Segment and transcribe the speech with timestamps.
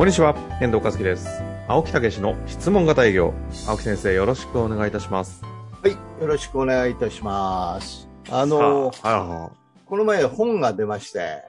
[0.00, 1.42] こんにちは、遠藤和樹です。
[1.68, 3.34] 青木武の質問型営業。
[3.68, 5.42] 青木先生、よろしくお願いいたします。
[5.44, 8.08] はい、よろしくお願いいたします。
[8.30, 9.50] あの、さあは
[9.84, 11.42] この前本が出まして。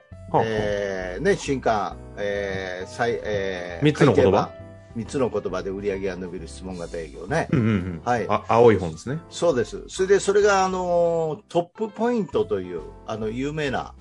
[0.44, 4.50] えーね、新刊、えー、最、えー、三つの言葉？
[4.96, 7.48] 三つの言葉で売り上げが伸びる質問型営業ね。
[7.52, 8.02] うんうんうん。
[8.04, 9.18] はいあ、青い本ですね。
[9.30, 9.82] そうです。
[9.88, 13.94] それで、それが、あの、トップポイントという、あの、有名な、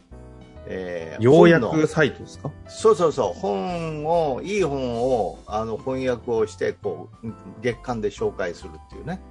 [0.68, 2.52] えー要約サイトですか？
[2.68, 7.28] そうそうそう、本を、いい本を、あの、翻訳をして、こう、
[7.62, 9.22] 月間で紹介するっていうね。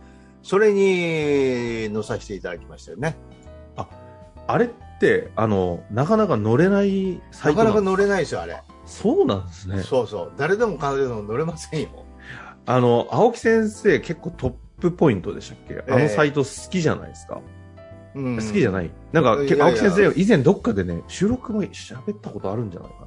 [0.42, 3.16] それに載させていただきましたよね。
[4.46, 8.60] あれって、あの、なかなか乗れないサイトななかなか乗れないですよ、あれ。
[8.84, 9.82] そうなんですね。
[9.82, 10.32] そうそう。
[10.36, 11.88] 誰でも彼でも乗れませんよ。
[12.66, 15.92] あの、青木先生、結構トップポイントでしたっけ？
[15.92, 17.40] あのサイト好きじゃないですか？
[18.14, 18.36] うん。
[18.36, 18.90] 好きじゃない。
[19.12, 23.06] なんか、いやいや青木先生、以前どっかでね、収録も喋ったことあるんじゃないか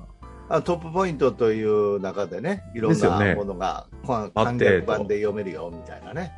[0.50, 0.58] な。
[0.58, 3.30] あトップポイントという中でね、いろんですよね。
[3.30, 6.31] なものが、こうあって簡略版で読めるよ、みたいなね。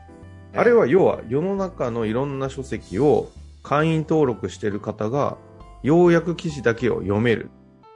[0.55, 3.29] あれは要は世の中のいろんな書籍を
[3.61, 5.37] 会員登録してる方が
[5.83, 7.49] 要約記事だけを読める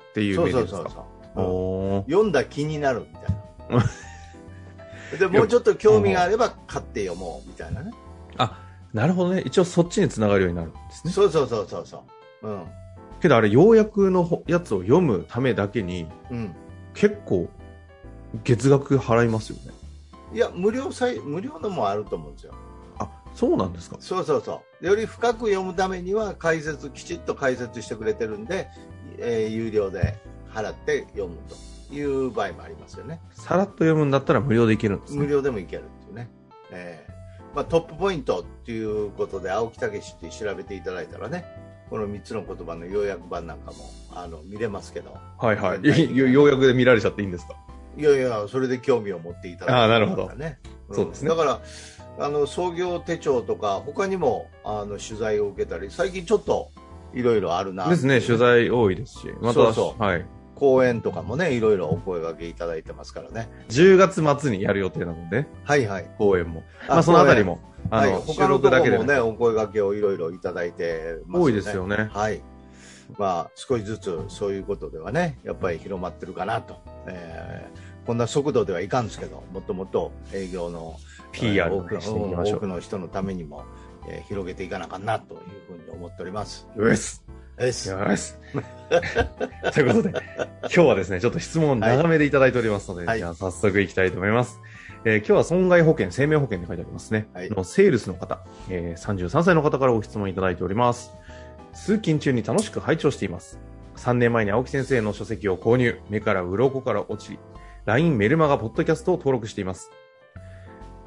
[0.10, 0.86] っていうメニューですかそう。
[0.86, 1.46] そうそう、うん。
[1.46, 2.12] おー。
[2.12, 3.36] 読んだ気になるみたい
[3.78, 5.18] な。
[5.18, 7.92] でもうちょっと興味があれば買って読もうみたいなね。
[8.94, 12.04] なるほどね一応そっちにつながるようになるんですねそうそうそうそうそ
[12.42, 12.48] う。
[12.48, 12.66] うん。
[13.22, 16.56] けどあれ要約のほやつを読むためだけにうん。
[16.94, 17.50] 結構
[18.44, 19.74] 月額払いますよね
[20.34, 22.54] いや、無料さい、無料のもあると思うんですよ。
[23.00, 24.86] あそうなんですかそうそうそう。
[24.86, 28.68] より深く読むためには解説、きちっと解説してくれてるんで、
[29.18, 30.20] えー有料で
[30.54, 31.38] 払って読む
[31.90, 33.20] という場合もありますよね。
[33.32, 36.30] さらっと読むんだったら無料でいけるんです無ね料でもいけるっていうね。
[36.72, 37.09] えー
[37.60, 41.44] まあ、トップポイントっていうことで、青木武って調べていただいたらね、
[41.90, 43.78] この3つの言葉の要約版なんかも
[44.16, 46.16] あの見れますけど、はいはい。
[46.16, 47.56] よようやくで見られちゃっていいんですか？
[47.98, 50.30] いやいや、それで興味を持っていただいてあーなるほど。
[50.36, 50.60] ね、
[50.90, 50.96] ん。
[50.96, 51.30] そうですね。
[51.32, 51.62] だから、
[52.26, 56.72] あの創業手帳とか、他にもあの取材を受けたり、最近ちょっと
[57.14, 59.28] いろいろあるなですね取材多いですし。
[59.42, 60.02] またそうそう。
[60.02, 60.26] はい、
[60.60, 63.50] 講演とかもね、いろいろお声掛けいただいてますからね。
[63.70, 66.12] 10月末にやる予定なのではいはい。
[66.18, 67.60] 公演もあまあそのあたりも
[67.90, 72.42] あの、はい、収他のもね、お声掛けをいろいろいただいてます多いですよねはい。
[73.18, 76.82] まあ、少しずつそういうことではね、やっぱり広まってるかなと。
[77.08, 80.96] えーこんな速度ではいかんですけど、もっともっと営業の
[81.32, 83.66] PR 多くの多くの人のためにも、
[84.08, 86.68] えー広げていかなあかんなというふうに思っております。
[86.76, 87.29] よしです。
[87.66, 88.34] よし
[89.74, 90.10] ということで、
[90.62, 94.60] 今日はですね、ちょっと質問を長めでいただいておりますので、はいじゃあ早速いきたいと思います。
[95.06, 97.28] えー今日は損害保険、生命保険って書いてありますね。
[97.34, 101.12] はいのセールスの方、えー33歳の方からご質問いただいております。
[101.74, 103.60] 通勤中に楽しく拝聴しています。
[103.98, 107.38] 3年前に青木先生の書籍を購入、目から鱗から落ち、
[107.86, 109.92] LINE メルマガポッドキャストを登録しています。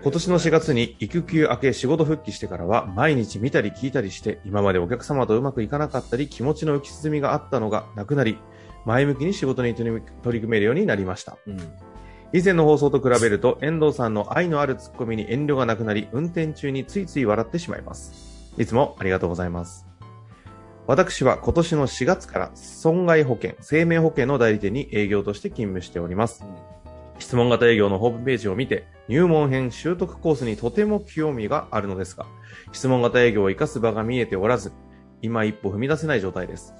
[0.03, 8.37] 今年の4月に育休明け仕事復帰してからは毎日見たり聞いたりして今までお客様とうまくいかなかったり気持ちの浮き沈みがあったのがなくなり
[8.85, 11.39] 前向きに仕事に取り組めるようになりました。
[11.47, 11.57] うん。
[12.33, 18.53] 以前の放送と比べると遠藤さんの愛のあるツッコミに遠慮がなくなり運転中についつい笑ってしまいます。
[18.59, 19.87] いつもありがとうございます。
[20.89, 26.45] 私は今年の4月から損害保険、生命保険の代理店に営業として勤務しております。
[27.21, 32.27] 質問型営業のホームページを見て入門編習得コースにとても興味があるのですが、
[32.73, 34.73] 質問型営業を活かす場が見えておらず、
[35.21, 36.75] 今一歩踏み出せない状態です。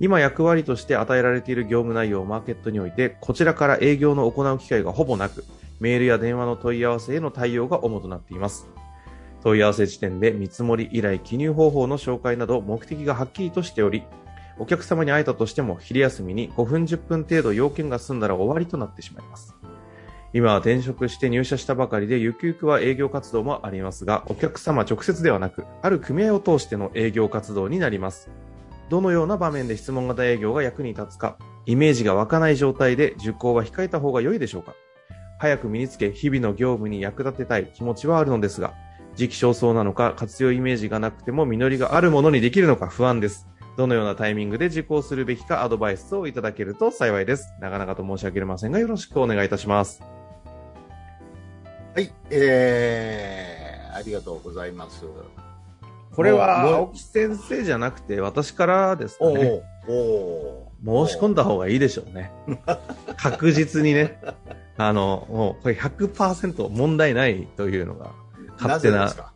[0.00, 5.44] 今役割として与えられている業務内容をマーケットにおいて、こちらから営業の行う機会がほぼなく、
[5.80, 8.68] メールや電話の問い合わせへの対応が主となっています。
[9.42, 14.02] 問い合わせ時点で見積もり依頼記入方法の紹介など目的がはっきりとしており、
[14.58, 19.54] お客様に会えたとしても昼休みに5分10分程度要件が済んだら終わりとなってしまいます。
[20.36, 28.28] 今は転職して入社したばかりでゆくゆくは営業活動もありますが、お客様直接ではなく、ある組合を通しての営業活動になります。
[28.90, 34.74] どのような場面で質問型営業が役に立つか、イメージが湧かない状態で受講は控えた方が良いでしょうか
[35.38, 38.74] 早く身につけ、日々の業務に役立てたい気持ちはあるのですが、
[39.14, 43.48] 時期尚早なのか、活用イメージがなくても実りがあるものにできるのか不安です。
[43.78, 47.54] どのようなタイミングで受講するべきかアドバイスをいただけると幸いです。
[47.58, 50.02] 長々と申し訳ありませんが、よろしくお願いいたします。
[51.96, 55.06] はい、えー、ありがとうございます。
[56.14, 59.62] これは、青木先生じゃなくて、私からですかおね。
[59.88, 59.92] お
[60.84, 62.32] お申し込んだ方がいいでしょうね。
[63.16, 64.20] 確実にね。
[64.76, 68.10] あの、もうこれ100%問題ないというのが、
[68.60, 69.32] 勝手なぜですか、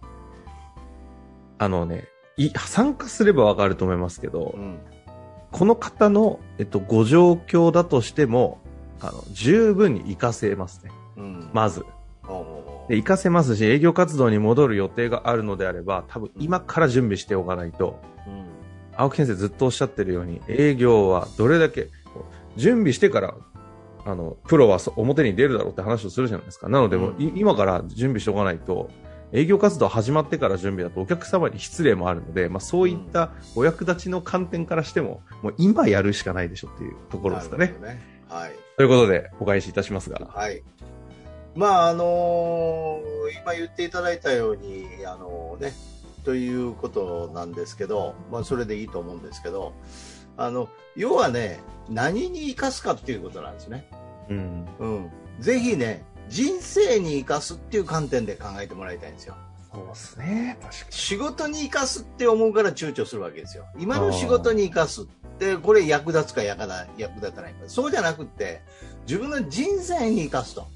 [1.56, 4.78] あのね、い参加すればわかると思いますけどう、ん
[5.50, 8.58] この方の、えっと、ご状況だとしても、
[9.00, 10.90] あの、十分に活かせますね。
[11.16, 11.86] うんまず。
[12.90, 18.50] で、活かせますし、営業活動に戻る予定があるのであれば、多分今から準備しておかないと、うん
[18.96, 21.88] 青木先生ずっとおっしゃってるように、営業はどれだけ、
[22.56, 23.34] 準備してから、
[24.04, 26.68] あの、プロはそ表に出るだろうって話をするじゃないですか。
[26.68, 28.90] なので、もうい今から準備しておかないと、
[29.32, 37.74] 営業活動始まってから準備だとお客様に失礼もあるので、まあそういったお役立ちの観点からしても、もう今やるしかないでしょっていうところですかね。
[37.80, 38.52] ねはい。
[38.76, 40.28] ということで、お返しいたしますが。
[40.34, 40.62] はい。
[41.54, 43.10] まあ、あのー
[43.42, 45.72] 今言っていただいたように、あのね、
[46.24, 49.72] ということなんですけど、まあ、それでいいと思うんですけど、
[50.36, 53.86] あの、要はね、何に生かすかっていうことなんですね。
[54.28, 54.66] うん。
[54.78, 55.10] うん。
[55.38, 59.34] ぜひね、人生に生かすっていう観点で考えてもらいたいんですよ。
[59.72, 60.58] そうですね。
[60.60, 63.64] 確か仕事に生かすって思うから躊躇するわけですよ。
[63.78, 65.04] 今の仕事に生かすっ
[65.38, 67.62] て、これ役立つか役立役立たないか。
[67.66, 68.62] そうじゃなくって、
[69.06, 70.66] 自分の人生に生かすと。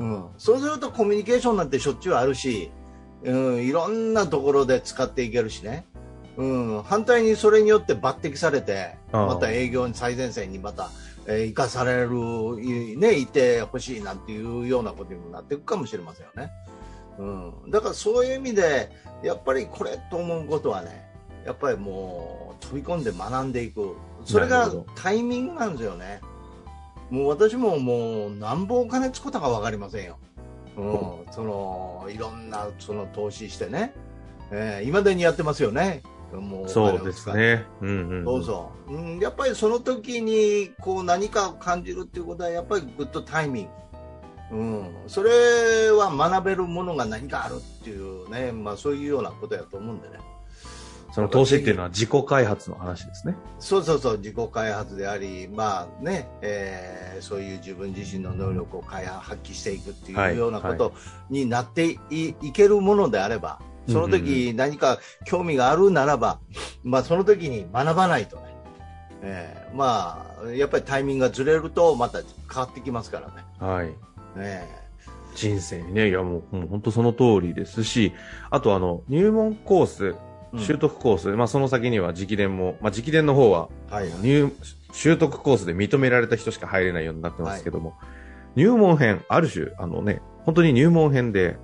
[0.00, 0.26] うん。
[0.38, 2.72] そうするとコミュニケーションなんてしょっちゅうあるし、
[3.22, 5.86] うん、いろんなところで使っていけるしね。
[6.36, 10.90] うん、反対にそれによって抜擢されて、また営業に最前線にまた、
[11.26, 12.16] えー生かされる、
[12.62, 16.50] いね、いてほしいなんていうようなことにもなっていくかもしれませんよね。
[17.18, 18.90] うん、だからそういう意味で、
[19.22, 21.12] やっぱりこれと思うことはね、
[21.44, 23.96] やっぱりもう飛び込んで学んでいく。
[24.24, 26.22] それがタイミングなんですよね。
[27.10, 30.18] もう私ももうなんぼお金つことかわかりませんよ。
[30.76, 33.92] うん、 その、いろんなその投資してね、
[34.50, 36.02] えー、未だにやってますよね。
[36.32, 37.66] もうそうですね。
[37.80, 38.24] うんうん。
[38.24, 43.68] そうそう、うん、やっぱりその時にこう何かを感じるっていうことはやっぱりグッドタイミン
[44.50, 50.18] グ、うん、それは学べるものが何かあるっていうね、まあ、そういうようなことやと思うんでね
[51.12, 53.34] その投資っていうのは自己開発の話ですね。
[53.58, 60.94] そうそうそう自己開発であり、まあねえーそういう自分自身の能力を開発発揮していくってはいいうようなこと
[61.28, 66.40] になってい,、いけるものであればその時何か興味があるならば、
[66.82, 68.42] まあ、その時に学ばないとね、
[69.22, 72.20] えーまあやっぱりタイミングがずれるとまた
[72.50, 73.32] 変わってきますからね。
[73.58, 73.94] はい。
[74.36, 74.66] え
[75.34, 78.12] 人生にね、いやもう、もう本当その通りですし、
[78.50, 80.16] あとあの、入門コース、ー
[80.58, 84.10] 習得コース、まあその先には直伝も、まあ直伝の方は、はい。
[84.22, 84.52] 入、
[84.92, 87.94] 習得コースで認められた人しか入れないようになってますけども、
[88.56, 91.56] 入門編、ある種、あのね、本当に入門編で、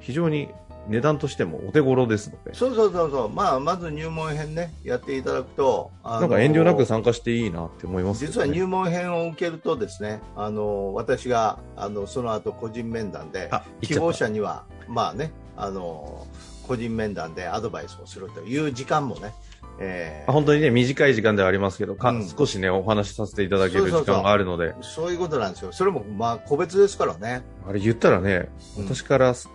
[0.00, 0.48] 非常に
[0.88, 8.26] 値段としてもお手頃ですので、そうそうそうそう、まあ、まず入門編ね、やっていただくと、なんか遠慮なく参加していいなって思いますね。
[8.28, 16.26] 実は入門編を受けるとですね、あの私があのその後個人面談であ、希望者には、まあね、あの
[16.66, 19.34] 個人面談でアドバイスをするという時間もね、
[19.78, 25.72] えーあ本当にね、短い時間ではありますけど、かうん少しね、お話しさせていただける時間があるので、そういうことなんですよ。
[25.72, 27.42] それもまあ個別ですからね。
[27.66, 29.48] あれ言ったらね、うん私からす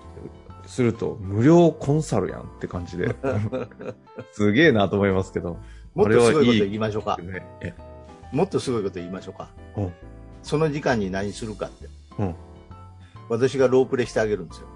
[0.65, 3.15] すると、無料コンサルやんって感じで、
[4.33, 5.57] すげえなと思いますけど。
[5.95, 7.17] もっとすごいこと言いましょうか。
[8.31, 9.49] もっとすごいこと言いましょうか。
[9.77, 9.93] うん
[10.43, 11.87] その時間に何するかって。
[12.19, 12.35] うん
[13.29, 14.67] 私がロープレしてあげるんですよ。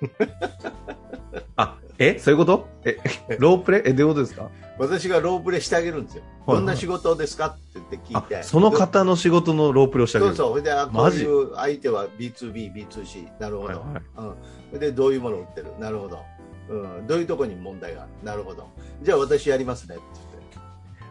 [1.56, 2.68] あ、えそういうこと？
[2.84, 2.96] え、
[3.38, 3.82] ロープレ？
[3.84, 4.50] え、どういうことですか？
[4.78, 6.22] 私がロープレしてあげるんですよ。
[6.46, 7.46] はいどんな仕事ですか？
[7.48, 8.36] って言って聞いて。
[8.38, 10.34] あ、その方の仕事のロープレをしてあげる。
[10.34, 10.62] そうそう。
[10.62, 13.28] で、あこういう相手は B2B、B2C。
[13.38, 13.68] なるほど。
[13.68, 14.80] はいはいうん。
[14.80, 15.66] で、どういうものを売ってる？
[15.78, 16.20] なるほど。
[16.70, 17.06] うん。
[17.06, 18.02] どういうところに問題が？
[18.02, 18.68] あるなるほど。
[19.02, 20.30] じゃあ私やりますねって言って。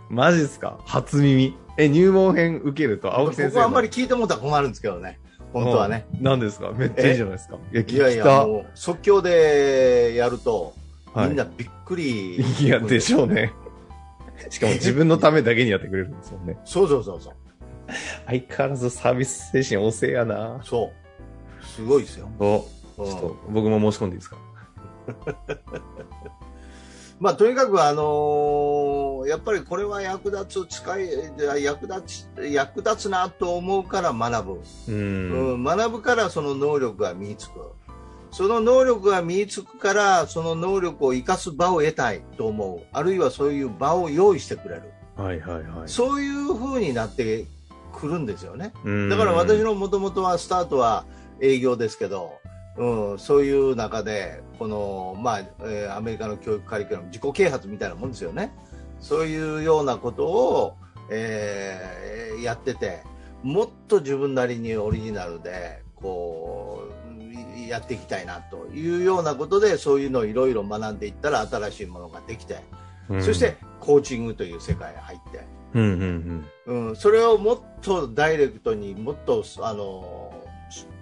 [0.10, 0.80] マジっすか？
[0.86, 1.56] 初耳。
[1.78, 3.50] え、入門編受けると、青木先生の。
[3.52, 5.20] ここはあんまり聞いてもらったら困るんですけどね。
[5.54, 6.06] 本当はね。
[6.16, 6.24] うん。
[6.24, 6.72] 何ですか？
[6.72, 7.58] めっちゃいいじゃないですか。
[7.74, 8.48] いや、いやいや、た。
[8.48, 10.74] もう即興でやると、
[11.14, 12.36] はいみんなびっくり。
[12.38, 13.52] いや、でしょうね。
[14.50, 16.58] しかも自分のためだけにやってくれるんですもんね。
[16.66, 17.34] そうそうそうそう。
[18.28, 20.92] 相変わらずサービス精神旺盛やなそ
[21.62, 21.66] う。
[21.66, 22.30] すごいですよ。
[22.40, 22.58] お、
[23.00, 24.38] うんちょっと僕も申し込んでいいですか？
[27.20, 28.06] まあ、とにかく、あのー
[29.28, 31.10] やっぱりこれは役立つ、使い、
[31.64, 34.54] 役立ち、役立つなと思うから学ぶ。
[34.88, 34.92] う。
[34.92, 37.60] うんん、学ぶからその能力が身につく。
[38.32, 44.84] その能力が身につくからその能力を生かす場を得たいと思うあるいはそういう場を用意してくれる
[45.16, 45.90] はいはいはい。
[45.90, 47.46] そういう風になって
[47.92, 51.06] くるんですよねうんだから私のもともとはスタートは
[51.42, 52.34] 営業ですけど、
[52.78, 58.52] うん、そういう中でこの、まあえーアメリカの教育カリキュラム自己啓発みたいなもんですよね
[59.00, 60.78] そういうようなことを、
[61.10, 62.10] えー
[62.42, 63.04] やってて
[63.44, 72.64] もっと自分なりにオリジナルでこうやっていきたいなというようなことでそういうのをいろいろ学んでいったら新しいものができて、
[73.10, 75.44] うんそして、コーチングという世界に入って。
[75.74, 80.34] うんうんうん、それをもっとダイレクトにもっとあの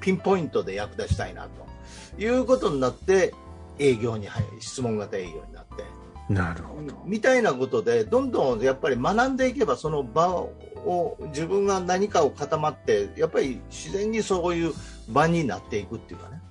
[0.02, 3.34] ピンポイントで役立ちたいなということになって
[3.80, 5.97] 営業に入り質問型営業になってうん。
[6.30, 6.94] なるほど。
[7.06, 14.74] みたいなことでどんどんやっぱり学んでいけばその場を自分が何かを固まってやっぱり自然にそういう
[15.10, 16.42] 場になっていくっていうかね。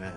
[0.00, 0.12] ね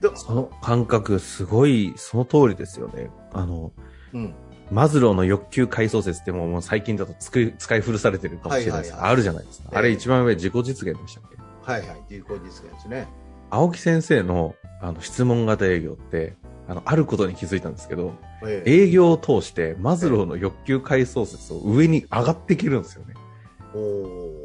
[0.00, 3.10] でその感覚、すごい、その通りですよね。
[3.32, 3.72] あの、
[4.12, 4.34] うん
[4.70, 9.68] マズローの欲求階層説ってもうもう最近だと使い使い古されてるかもしれないですが、はいはいはいあるじゃないですか。
[9.70, 11.36] ええあれ一番上自己実現でしたっけ？
[11.70, 13.06] はいはい自己実現ですね。
[13.50, 16.36] 青木先生のあの質問型営業って、
[16.68, 18.31] あの、あることに気づいたんですけど、ええ
[18.64, 23.14] 営業を通してマズローの欲求階層説を上に上がっていけるんですよね。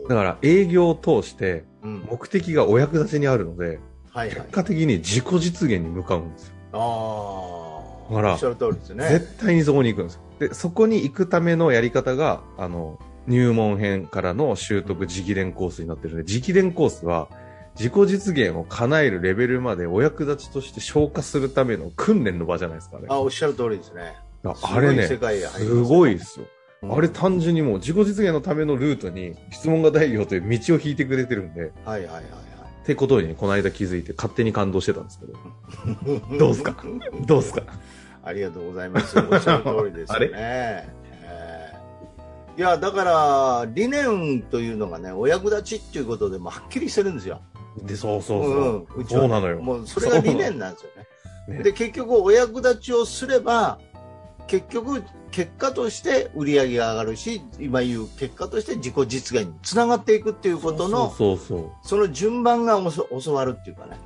[0.07, 3.79] だから営業を通してうん目的がお役立ちにあるので、
[4.11, 4.41] はいはい結。
[4.49, 6.53] 果的に自己実現に向かうんですよ。
[6.73, 7.77] ああ。
[8.07, 9.09] ほらおっしゃる通りですね。
[9.09, 10.21] 絶対にそこに行くんですよ。
[10.39, 17.27] で、そこに行くためのやり方が、あの、入門編からの習得直伝コースになってるんで、直伝コースは、
[17.77, 23.05] 自己実現を叶えるレベルまでお役立ちとして消化するための訓練の場じゃないですかね。
[23.09, 24.15] あ、おっしゃる通りですね。
[24.43, 25.17] ああれね、す
[25.83, 26.45] ごいですよ。
[26.45, 26.57] うん
[26.91, 35.33] あれ単純にもう自己実現のためのルートに質問型営業という道を引いてくれてるんで、はいはいはいってことにこの間気づいて勝手に感動してたんですけど。
[35.33, 35.39] は
[36.35, 36.37] い。
[36.37, 36.75] どうすか？
[37.25, 37.63] どうすか？
[38.23, 39.17] ありがとうございます。
[39.19, 40.29] おっしゃる通りですよね。
[40.35, 40.97] えー
[42.57, 47.39] いや、だから、理念というのがね、お役立ちっていうことでもはっきりしてるんですよ。
[47.83, 48.87] で、そうそうそう。
[48.95, 49.61] うん、うちはそうなのよ。
[49.61, 50.91] もうそれが理念なんですよ
[51.49, 51.57] ね。
[51.57, 53.79] ねで、結局、お役立ちをすれば、
[54.47, 61.69] 結局、結果として売り上げが上がるし、今言う結果として自己実現につながっていくっていうことの、そうそうそう。
[61.83, 63.97] その順番がおそ教わるっていうかね。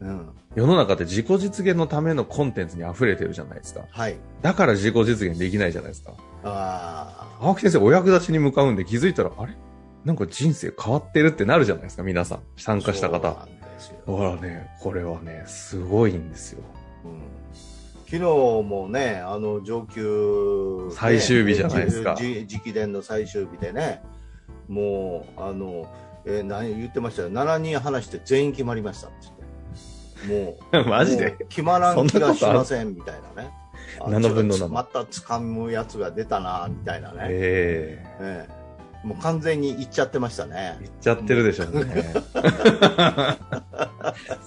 [0.00, 0.28] うん。
[0.54, 3.84] 世の中って自己実現のためのコンテンツに溢れてるじゃないですか。
[3.90, 4.16] はい。
[4.42, 6.12] だから自己実現できないじゃないですか。
[6.44, 7.46] ああ。
[7.46, 9.54] 青木先生お役立ちに向かうんで気づいたら、あれ？
[10.04, 12.40] なんか人生変わってるってなるじゃないですか、皆さん。
[12.56, 13.48] 参加した方。
[14.06, 16.62] ほらね、これはね、すごいんですよ。
[17.04, 17.32] うん
[18.12, 18.28] 昨日
[18.62, 24.02] もね、あの上級、ね最終日じゃないですかじ直伝の最終日でね、
[24.68, 25.86] もう、あの、
[26.26, 29.16] えー何言ってましたよ、7人話して全員決まりましたって
[30.28, 30.72] 言って。
[30.74, 31.36] もう、 マジで？
[31.48, 33.50] 決まらん気がしませんみたいなね。
[33.98, 37.18] あ7分の7ちょっとまた掴むやつが出たな、みたいなね。
[37.30, 38.61] えええ
[39.04, 40.84] もう完全にいっちゃってましたねえ。
[40.84, 42.14] 言っちゃってるでしょうね。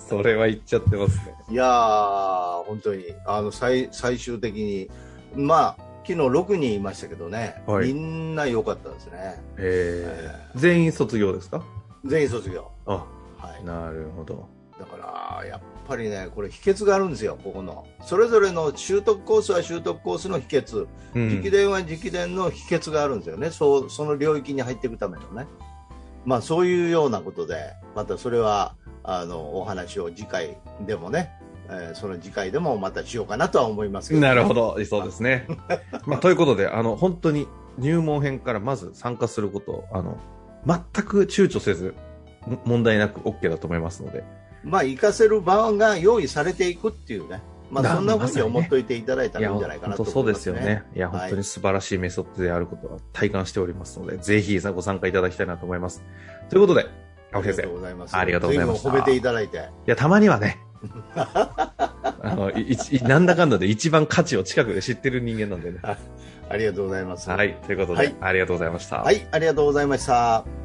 [0.09, 1.35] それは言っちゃってますね。
[1.49, 4.89] いやー、本当に、あの、最、最終的に、
[5.35, 9.41] まあ、昨日6人いましたけどね、はいみんな良かったですね。
[9.57, 11.63] ええ全員卒業ですか？
[12.05, 12.71] 全員卒業。
[12.85, 13.05] あ、は
[13.59, 13.65] い。
[13.65, 14.47] なるほど。
[14.79, 17.85] だから、やっぱりね、これ秘訣があるんですよ、ここの。
[18.01, 23.51] それぞれの習得コースは習得コースの秘訣、うん直伝は直伝の秘訣があるんですよね。
[23.51, 25.47] そう、その領域に入っていくためのね。
[26.25, 31.31] まあ、そういうようなことで、またそれは、あの、お話を次回でもね、
[31.69, 35.47] えーその次回でもまたしようかなとは思いますけど、なるほど、そうですね。
[36.05, 40.17] まあ、ということで、あの、本当に入門編からまず参加することを、あの、
[40.65, 41.95] 全く躊躇せず、
[42.45, 44.23] も問題なく OK だと思いますので、
[44.65, 50.59] まあ、活かせる場が用意されていくっていうね、まなあ、そんなふうに思っといていただいたらいいんじゃ本ないかなと当そうで思いますすね。
[50.59, 50.83] よね。
[50.95, 56.03] いや、はい本当に素晴らしいメソッドであることは体感しておりますので、ぜひご参加いただきたいなと思います。
[56.49, 56.87] ということで、
[57.31, 57.61] 青木先生。
[57.63, 58.17] いありがとうございます。
[58.17, 59.69] ありがとうございました随分褒めていただいて。
[59.85, 60.59] や、たまにはね、
[61.15, 65.79] あの、いいなんだかんだで一番価値を近くで知ってる人間なんでね。
[66.49, 67.29] ありがとうございます。
[67.29, 67.43] は。
[67.43, 67.55] い。
[67.65, 68.97] ということで、はいありがとうございました。
[68.97, 70.64] はい、ありがとうございました。